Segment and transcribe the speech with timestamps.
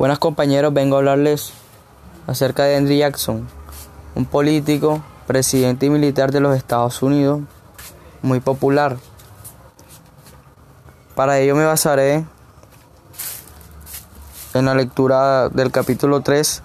[0.00, 1.52] Buenas compañeros, vengo a hablarles
[2.26, 3.46] acerca de Andrew Jackson,
[4.14, 7.42] un político, presidente y militar de los Estados Unidos,
[8.22, 8.96] muy popular.
[11.14, 12.24] Para ello me basaré
[14.54, 16.62] en la lectura del capítulo 3,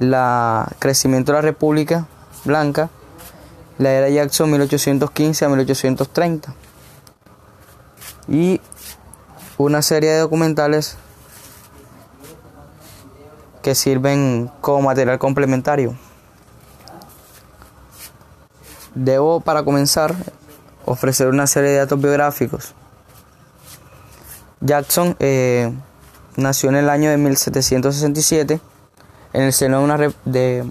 [0.00, 2.08] la crecimiento de la República
[2.44, 2.90] Blanca,
[3.78, 6.52] la era Jackson 1815 a 1830
[8.26, 8.60] y
[9.56, 10.96] una serie de documentales
[13.62, 15.94] que sirven como material complementario.
[18.94, 20.14] Debo, para comenzar,
[20.84, 22.74] ofrecer una serie de datos biográficos.
[24.60, 25.72] Jackson eh,
[26.36, 28.60] nació en el año de 1767
[29.32, 30.70] en el seno de una, de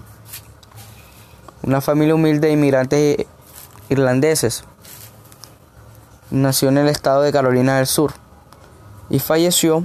[1.62, 3.26] una familia humilde de inmigrantes
[3.88, 4.64] irlandeses.
[6.30, 8.12] Nació en el estado de Carolina del Sur
[9.10, 9.84] y falleció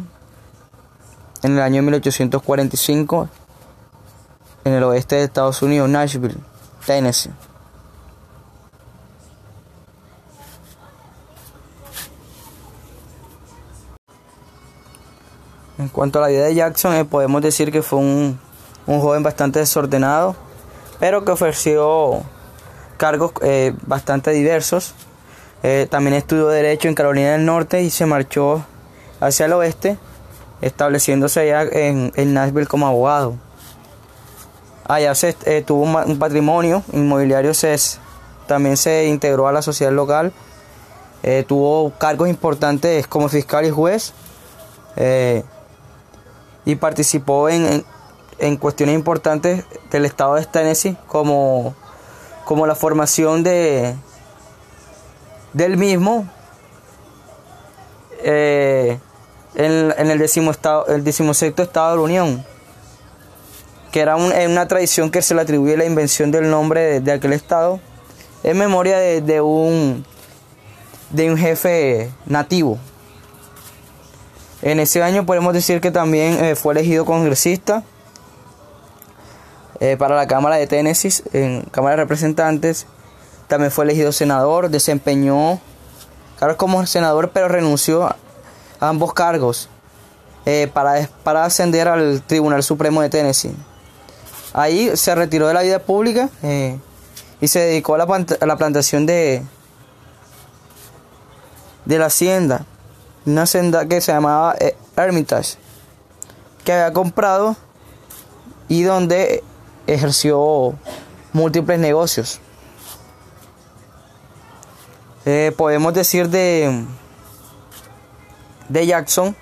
[1.44, 3.30] en el año 1845
[4.68, 6.36] en el oeste de Estados Unidos, Nashville,
[6.86, 7.32] Tennessee.
[15.80, 18.40] En cuanto a la vida de Jackson, eh, podemos decir que fue un,
[18.86, 20.36] joven bastante desordenado,
[21.00, 22.24] pero que ofreció
[22.98, 24.96] cargos eh, bastante diversos.
[25.64, 28.66] Eh, también estudió Derecho en Carolina del Norte y se marchó
[29.20, 29.98] hacia el oeste
[30.62, 33.36] estableciéndose allá en, Nashville como abogado.
[34.86, 37.76] Allá se, eh, tuvo un, patrimonio inmobiliario, se,
[38.48, 40.32] también se integró a la sociedad local,
[41.24, 44.14] eh, tuvo cargos importantes como fiscal y juez
[44.96, 45.44] eh,
[46.64, 47.84] y participó en,
[48.40, 51.76] en, cuestiones importantes del estado de Tennessee como,
[52.46, 53.96] como la formación de
[55.54, 56.28] del mismo
[59.58, 62.46] en, el, décimo estado, el decimosexto Estado de la Unión,
[63.92, 67.80] que era una tradición que se le atribuye la invención del nombre de, aquel Estado
[68.44, 70.06] en memoria de, un,
[71.10, 72.78] de un jefe nativo.
[74.62, 77.84] En ese año podemos decir que también eh, fue elegido congresista
[79.80, 82.86] eh, para la Cámara de Tennessee, en Cámara de Representantes.
[83.48, 85.60] También fue elegido senador, desempeñó
[86.38, 88.16] claro como senador, pero renunció
[88.80, 89.70] ambos cargos
[90.50, 93.54] eh, para, para ascender al Tribunal Supremo de Tennessee.
[94.54, 96.80] Ahí se retiró de la vida pública eh,
[97.42, 99.44] y se dedicó a la, plantación de,
[101.84, 102.66] de la hacienda,
[103.26, 105.58] una hacienda que se llamaba eh, Hermitage,
[106.64, 107.58] que había comprado
[108.70, 109.44] y donde
[109.86, 110.76] ejerció
[111.34, 112.40] múltiples negocios.
[115.58, 116.86] podemos decir de
[118.70, 119.36] de Jackson.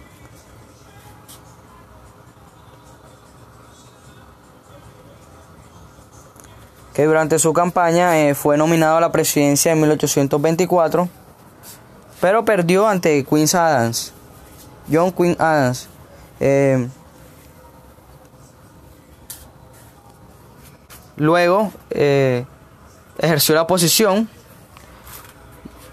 [6.96, 11.10] que durante su campaña eh, fue nominado a la presidencia en 1824,
[12.22, 14.14] pero perdió ante Queen Adams,
[14.90, 15.90] John Queen Adams.
[16.40, 16.88] Eh,
[21.18, 22.46] luego eh,
[23.18, 24.30] ejerció la posición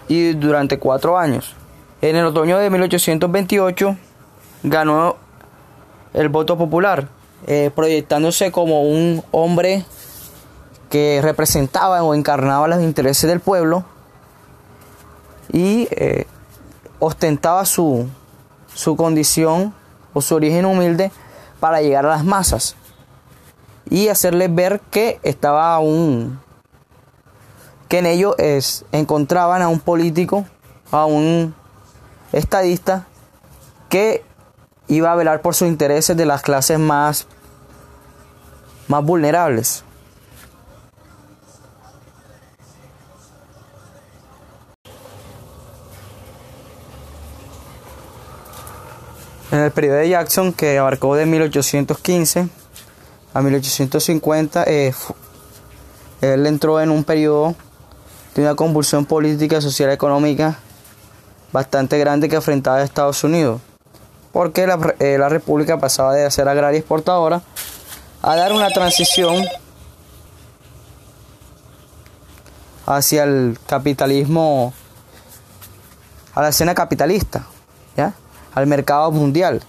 [0.07, 1.57] y durante cuatro años.
[2.03, 3.97] En el otoño de 1828
[4.65, 5.15] ganó
[6.13, 7.07] el voto popular,
[7.47, 9.85] eh, proyectándose como un hombre
[10.91, 13.85] que representaba o encarnaba los intereses del pueblo
[15.53, 16.27] y eh,
[16.99, 18.09] ostentaba su,
[18.75, 19.73] su condición
[20.13, 21.13] o su origen humilde
[21.61, 22.75] para llegar a las masas
[23.89, 26.41] y hacerles ver que estaba un
[27.87, 30.45] que en ello es, encontraban a un político,
[30.91, 31.55] a un
[32.33, 33.07] estadista
[33.89, 34.25] que
[34.89, 37.27] iba a velar por sus intereses de las clases más,
[38.89, 39.85] más vulnerables.
[49.51, 52.49] En el periodo de Jackson, que abarcó de 1815
[53.35, 54.95] a 1850, eh,
[56.23, 57.55] él entró en un periodo
[58.35, 60.59] de una convulsión política, social económica
[61.53, 63.61] bastante grande que enfrentaba a Estados Unidos,
[64.33, 64.63] porque
[64.99, 67.43] eh, la, República pasaba de ser agraria exportadora
[68.23, 69.45] a dar una transición
[72.87, 74.73] hacia el capitalismo,
[76.35, 77.47] a la escena capitalista,
[77.97, 78.15] ¿ya?
[78.55, 79.63] al mercado mundial.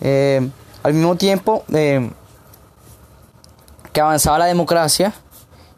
[0.00, 0.46] Eh,
[0.82, 2.10] al mismo tiempo eh,
[3.92, 5.14] que avanzaba la democracia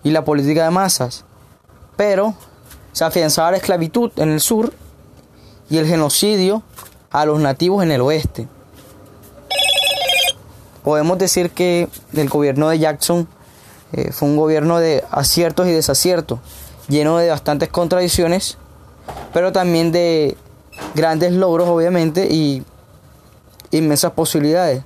[0.02, 1.24] y la política de masas,
[1.96, 2.34] pero
[2.92, 4.72] se afianzaba la esclavitud en el sur
[5.68, 6.62] y el genocidio
[7.10, 8.48] a los nativos en el oeste.
[10.82, 13.26] podemos decir que el gobierno de Jackson
[13.92, 16.38] eh, fue un gobierno de aciertos y desaciertos,
[16.88, 18.56] lleno de bastantes contradicciones,
[19.32, 20.36] pero también de
[20.94, 22.62] grandes logros, obviamente, y
[23.70, 24.84] inmensas posibilidades.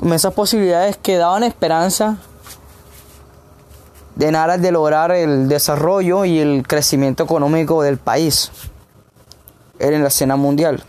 [0.00, 2.18] Inmensas posibilidades que daban esperanza
[4.18, 8.50] de aras de lograr el desarrollo y el crecimiento económico del país
[9.78, 10.82] en la escena mundial.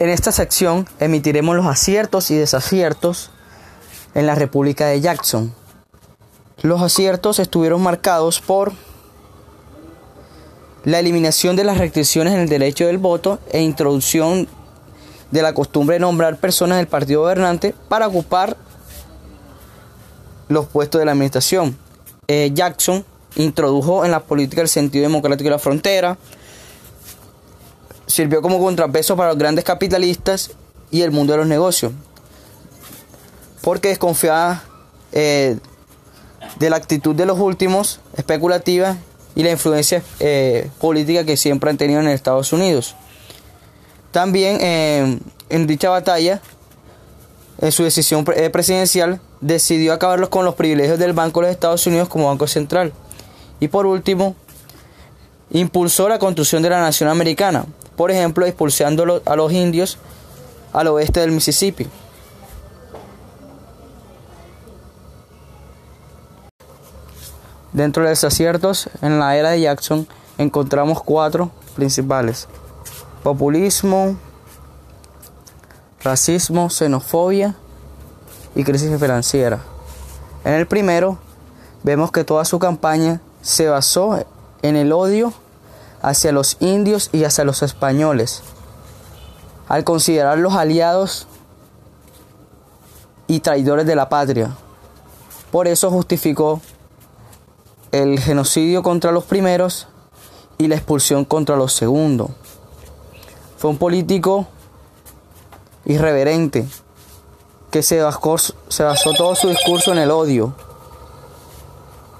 [0.00, 3.30] En esta sección emitiremos los aciertos y desaciertos
[4.12, 5.54] en la República de Jackson.
[6.62, 8.72] Los aciertos estuvieron marcados por
[10.82, 14.48] la eliminación de las restricciones en el derecho del voto e introducción
[15.34, 18.56] de la costumbre de nombrar personas del partido gobernante para ocupar
[20.48, 21.76] los puestos de la administración.
[22.28, 23.04] Eh, Jackson
[23.34, 26.16] introdujo en la política el sentido democrático de la frontera,
[28.06, 30.52] sirvió como contrapeso para los grandes capitalistas
[30.92, 31.90] y el mundo de los negocios,
[33.60, 34.62] porque desconfiaba
[35.10, 35.58] eh,
[36.60, 38.98] de la actitud de los últimos, especulativa,
[39.34, 42.94] y la influencia eh, política que siempre han tenido en Estados Unidos.
[44.14, 45.18] También eh,
[45.48, 46.40] en dicha batalla,
[47.60, 52.08] en su decisión presidencial, decidió acabarlos con los privilegios del Banco de los Estados Unidos
[52.08, 52.92] como Banco Central.
[53.58, 54.36] Y por último,
[55.50, 57.66] impulsó la construcción de la nación americana,
[57.96, 59.98] por ejemplo, expulsando a los indios
[60.72, 61.88] al oeste del Mississippi.
[67.72, 70.06] Dentro de los aciertos, en la era de Jackson
[70.38, 72.46] encontramos cuatro principales.
[73.24, 74.16] Populismo,
[76.02, 77.54] racismo, xenofobia
[78.54, 79.60] y crisis financiera.
[80.44, 81.16] En el primero,
[81.82, 84.22] vemos que toda su campaña se basó
[84.60, 85.32] en el odio
[86.02, 88.42] hacia los indios y hacia los españoles,
[89.68, 91.26] al considerarlos aliados
[93.26, 94.54] y traidores de la patria.
[95.50, 96.60] Por eso justificó
[97.90, 99.88] el genocidio contra los primeros
[100.58, 102.43] y la expulsión contra los segundos.
[103.64, 104.46] Fue un político
[105.86, 106.66] irreverente
[107.70, 108.52] que se basó,
[109.16, 110.54] todo su discurso en el odio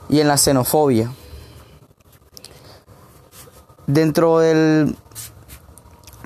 [0.08, 1.12] y en la xenofobia.
[3.86, 4.96] Dentro del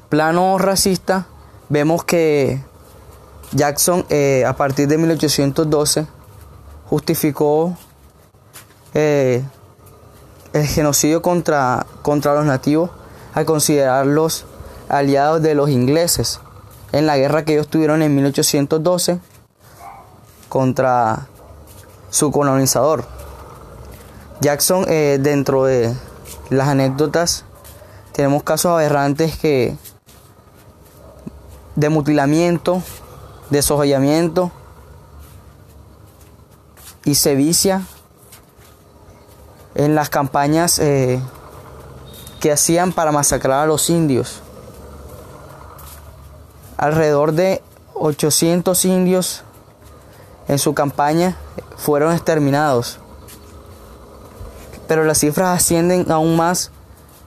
[0.08, 1.26] plano racista
[1.68, 2.62] vemos que
[3.50, 6.06] Jackson eh, a partir de 1812
[6.88, 7.76] justificó
[8.94, 9.42] eh,
[10.52, 12.90] el genocidio contra, contra los nativos
[13.34, 14.44] al considerarlos
[14.88, 16.40] aliados de los ingleses
[16.92, 19.20] en la guerra que ellos tuvieron en 1812
[20.48, 21.28] contra
[22.10, 23.04] su colonizador.
[24.40, 25.94] Jackson, eh, dentro de
[26.50, 27.44] las anécdotas,
[28.12, 29.76] tenemos casos aberrantes que
[31.76, 32.82] de mutilamiento,
[33.50, 34.50] desojollamiento
[37.04, 37.82] y sevicia
[39.74, 41.20] en las campañas eh,
[42.40, 44.42] que hacían para masacrar a los indios.
[46.78, 47.60] Alrededor de
[47.94, 49.42] 800 indios
[50.46, 51.36] en su campaña
[51.76, 53.00] fueron exterminados.
[54.86, 56.70] Pero las cifras ascienden aún más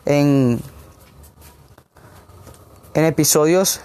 [0.05, 0.61] en,
[2.93, 3.81] en episodios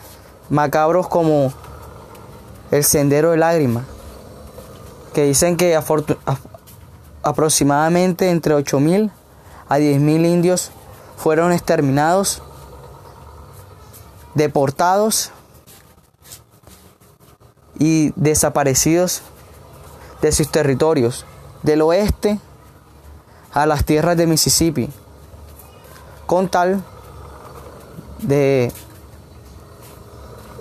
[0.51, 1.53] macabros como
[2.71, 3.85] El Sendero de Lágrimas,
[5.15, 5.77] que dicen que
[7.23, 9.11] aproximadamente entre 8.000
[9.69, 10.71] a 10.000 indios
[11.17, 12.41] fueron exterminados,
[14.37, 15.33] deportados
[17.79, 19.23] y desaparecidos
[20.23, 21.25] de sus territorios
[21.63, 22.39] del oeste
[23.53, 24.89] a las tierras de Mississippi,
[26.27, 26.83] con tal
[28.21, 28.73] de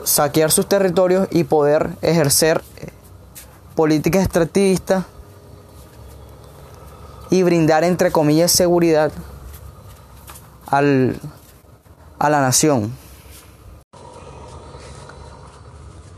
[0.04, 2.64] saquear sus territorios y poder ejercer
[3.76, 5.06] políticas extractivistas
[7.30, 9.12] y brindar, entre comillas, seguridad
[10.68, 11.20] al,
[12.20, 12.94] a la nación.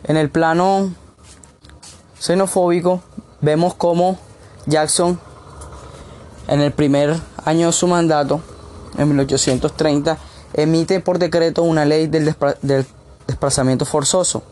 [0.07, 0.89] En el plano
[2.19, 3.01] xenofóbico
[3.41, 4.17] vemos cómo
[4.65, 5.19] Jackson
[6.47, 8.39] en el primer año de su mandato,
[8.97, 10.17] en 1830,
[10.53, 12.33] emite por decreto una ley del,
[13.27, 14.43] desplazamiento forzoso.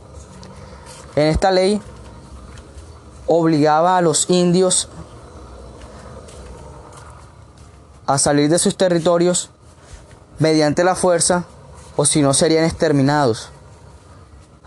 [1.16, 1.82] En esta ley
[3.26, 4.90] obligaba a los indios
[8.06, 9.50] a salir de sus territorios
[10.38, 11.46] mediante la fuerza
[11.96, 13.52] o si no serían exterminados.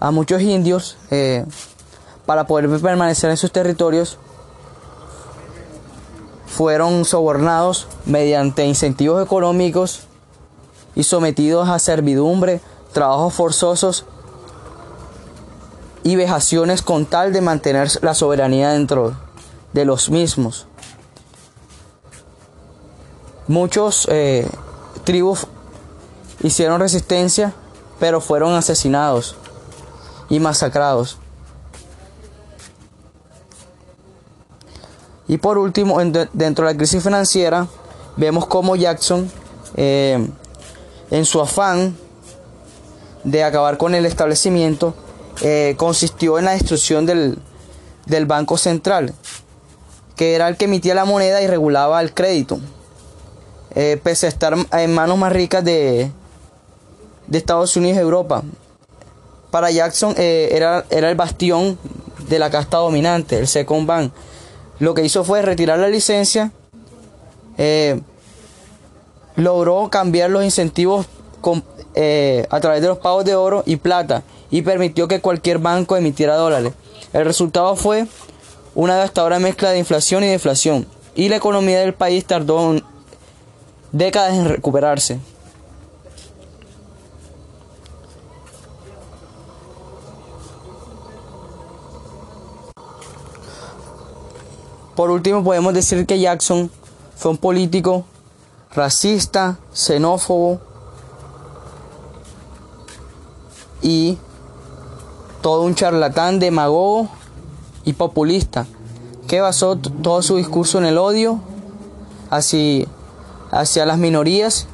[0.00, 1.44] A muchos indios, eh,
[2.24, 4.18] para poder permanecer en sus territorios,
[6.46, 10.02] fueron sobornados mediante incentivos económicos
[10.94, 12.60] y sometidos a servidumbre,
[12.92, 14.04] trabajos forzosos
[16.04, 19.14] y vejaciones con tal de mantener la soberanía dentro
[19.72, 20.66] de los mismos.
[23.48, 24.48] Muchos eh,
[25.04, 25.46] tribus
[26.42, 27.52] hicieron resistencia,
[27.98, 29.36] pero fueron asesinados
[30.28, 31.18] y masacrados.
[35.28, 35.98] Y por último,
[36.32, 37.66] dentro de la crisis financiera,
[38.16, 39.30] vemos cómo Jackson,
[39.76, 40.26] eh,
[41.10, 41.96] en su afán
[43.24, 44.94] de acabar con el establecimiento,
[45.42, 47.38] eh, consistió en la destrucción del,
[48.06, 49.12] del Banco Central,
[50.16, 52.58] que era el que emitía la moneda y regulaba el crédito.
[53.74, 56.10] Eh, pese a estar en manos más ricas de,
[57.26, 58.42] de Estados Unidos y Europa.
[59.50, 61.78] Para Jackson eh, era, era el bastión
[62.28, 64.12] de la casta dominante, el Second Bank.
[64.78, 66.52] Lo que hizo fue retirar la licencia,
[67.56, 68.00] eh,
[69.36, 71.06] logró cambiar los incentivos
[72.50, 76.36] a través de los pagos de oro y plata y permitió que cualquier banco emitiera
[76.36, 76.72] dólares.
[77.12, 78.06] El resultado fue
[78.74, 82.76] una devastadora mezcla de inflación y deflación y la economía del país tardó
[83.92, 85.18] décadas en recuperarse.
[94.98, 96.72] Por último, podemos decir que Jackson
[97.14, 98.04] fue un político
[98.74, 100.58] racista, xenófobo
[103.80, 104.18] y
[105.40, 107.06] todo un charlatán, demagogo
[107.84, 108.66] y populista
[109.28, 111.38] que basó todo su discurso en el odio
[112.28, 112.88] así
[113.52, 114.66] hacia las minorías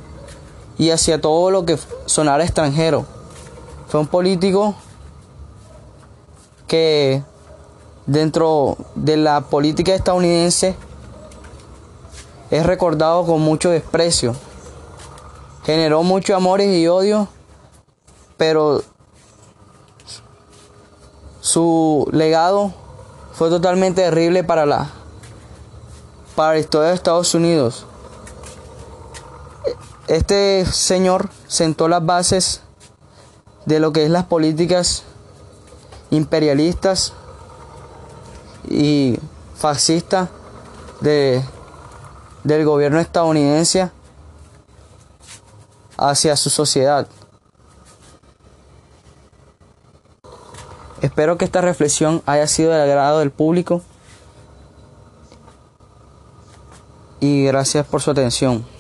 [0.79, 3.05] y hacia todo lo que sonara extranjero.
[3.89, 4.75] Fue un político
[6.67, 7.23] que
[8.07, 10.77] dentro de la política estadounidense
[12.51, 14.35] es recordado con mucho desprecio.
[15.65, 17.29] Generó mucho amores y odio,
[18.37, 18.83] pero
[21.41, 22.73] su legado
[23.33, 24.91] fue totalmente terrible para la
[26.37, 27.87] para la historia de Estados Unidos.
[30.09, 32.61] Este señor sentó las bases
[33.67, 35.05] de lo que es las políticas
[36.11, 37.15] imperialistas
[38.69, 39.19] y
[39.57, 40.29] fascistas
[41.01, 41.43] de,
[42.43, 43.91] del gobierno estadounidense
[45.97, 47.07] hacia su sociedad.
[51.01, 53.83] Espero que esta reflexión haya sido del agrado del público
[57.21, 58.74] y gracias por su atención.